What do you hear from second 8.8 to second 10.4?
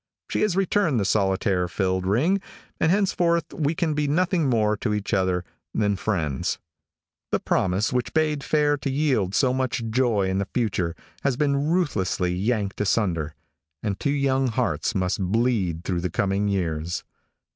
yield so much joy in